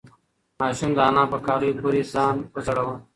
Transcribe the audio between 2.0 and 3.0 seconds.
ځان وځړاوه.